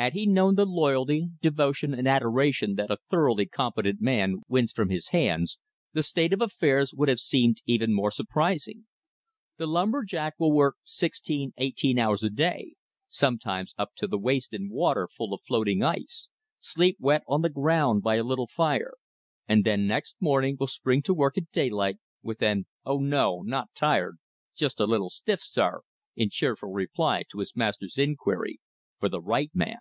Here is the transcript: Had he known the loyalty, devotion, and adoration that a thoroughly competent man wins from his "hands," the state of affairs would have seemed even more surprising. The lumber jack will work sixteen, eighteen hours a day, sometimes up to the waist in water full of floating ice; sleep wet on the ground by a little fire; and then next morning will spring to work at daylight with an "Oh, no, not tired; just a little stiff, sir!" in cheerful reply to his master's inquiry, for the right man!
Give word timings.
Had 0.00 0.12
he 0.12 0.26
known 0.26 0.54
the 0.54 0.64
loyalty, 0.64 1.30
devotion, 1.42 1.92
and 1.92 2.06
adoration 2.06 2.76
that 2.76 2.88
a 2.88 2.98
thoroughly 3.10 3.46
competent 3.46 4.00
man 4.00 4.36
wins 4.46 4.70
from 4.72 4.90
his 4.90 5.08
"hands," 5.08 5.58
the 5.92 6.04
state 6.04 6.32
of 6.32 6.40
affairs 6.40 6.94
would 6.94 7.08
have 7.08 7.18
seemed 7.18 7.60
even 7.66 7.92
more 7.92 8.12
surprising. 8.12 8.86
The 9.56 9.66
lumber 9.66 10.04
jack 10.04 10.34
will 10.38 10.52
work 10.52 10.76
sixteen, 10.84 11.52
eighteen 11.56 11.98
hours 11.98 12.22
a 12.22 12.30
day, 12.30 12.74
sometimes 13.08 13.74
up 13.76 13.90
to 13.96 14.06
the 14.06 14.20
waist 14.20 14.54
in 14.54 14.70
water 14.70 15.08
full 15.08 15.34
of 15.34 15.42
floating 15.42 15.82
ice; 15.82 16.30
sleep 16.60 16.96
wet 17.00 17.22
on 17.26 17.42
the 17.42 17.48
ground 17.50 18.04
by 18.04 18.14
a 18.14 18.22
little 18.22 18.46
fire; 18.46 18.94
and 19.48 19.64
then 19.64 19.88
next 19.88 20.14
morning 20.20 20.56
will 20.60 20.68
spring 20.68 21.02
to 21.02 21.12
work 21.12 21.36
at 21.36 21.50
daylight 21.50 21.96
with 22.22 22.40
an 22.40 22.66
"Oh, 22.86 22.98
no, 22.98 23.42
not 23.42 23.74
tired; 23.74 24.18
just 24.54 24.78
a 24.78 24.86
little 24.86 25.10
stiff, 25.10 25.40
sir!" 25.42 25.80
in 26.14 26.30
cheerful 26.30 26.70
reply 26.72 27.24
to 27.32 27.40
his 27.40 27.56
master's 27.56 27.98
inquiry, 27.98 28.60
for 29.00 29.08
the 29.08 29.20
right 29.22 29.52
man! 29.54 29.78